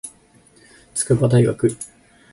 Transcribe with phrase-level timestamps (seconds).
[0.95, 1.77] 筑波大学